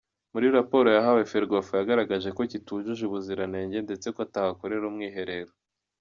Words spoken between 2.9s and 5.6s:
ubuziranenge ndetse ko atahakorera umwiherero.